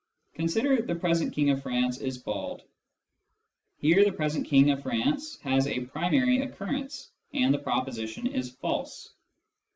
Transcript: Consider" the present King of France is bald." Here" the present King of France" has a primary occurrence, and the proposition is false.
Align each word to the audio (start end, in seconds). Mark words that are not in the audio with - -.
Consider" 0.33 0.81
the 0.81 0.95
present 0.95 1.31
King 1.31 1.51
of 1.51 1.61
France 1.61 1.99
is 1.99 2.17
bald." 2.17 2.63
Here" 3.77 4.03
the 4.03 4.11
present 4.11 4.47
King 4.47 4.71
of 4.71 4.81
France" 4.81 5.37
has 5.43 5.67
a 5.67 5.81
primary 5.85 6.39
occurrence, 6.39 7.11
and 7.35 7.53
the 7.53 7.59
proposition 7.59 8.25
is 8.25 8.49
false. 8.49 9.13